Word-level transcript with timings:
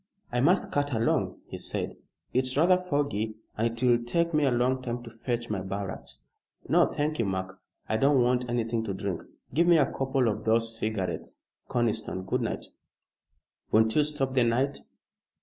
"I 0.31 0.41
must 0.41 0.71
cut 0.71 0.93
along," 0.93 1.41
he 1.45 1.59
said; 1.59 1.95
"it's 2.33 2.57
rather 2.57 2.75
foggy 2.79 3.35
and 3.55 3.67
it 3.67 3.83
will 3.85 4.03
take 4.03 4.33
me 4.33 4.45
a 4.45 4.49
long 4.51 4.81
time 4.81 5.03
to 5.03 5.11
fetch 5.11 5.51
my 5.51 5.59
barracks. 5.61 6.25
No, 6.67 6.87
thank 6.87 7.19
you, 7.19 7.25
Mark, 7.25 7.61
I 7.87 7.97
don't 7.97 8.19
want 8.23 8.49
anything 8.49 8.83
to 8.85 8.95
drink. 8.95 9.21
Give 9.53 9.67
me 9.67 9.77
a 9.77 9.85
couple 9.85 10.27
of 10.27 10.43
those 10.43 10.75
cigarettes, 10.75 11.43
Conniston. 11.69 12.25
Good 12.25 12.41
night." 12.41 12.65
"Won't 13.71 13.95
you 13.95 14.03
stop 14.03 14.33
the 14.33 14.41
night?" 14.43 14.79